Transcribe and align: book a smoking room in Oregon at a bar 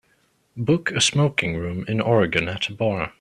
book 0.57 0.89
a 0.93 0.99
smoking 0.99 1.57
room 1.57 1.85
in 1.87 2.01
Oregon 2.01 2.47
at 2.49 2.69
a 2.69 2.73
bar 2.73 3.09